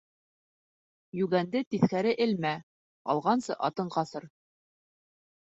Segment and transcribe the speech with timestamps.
[1.19, 2.55] Йүгәнде тиҫкәре элмә:
[3.15, 4.29] алғансы атың ҡасыр.